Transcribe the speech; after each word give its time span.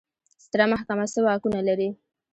ستره 0.45 0.65
محکمه 0.71 1.05
څه 1.13 1.19
واکونه 1.25 1.59
لري؟ 1.67 1.89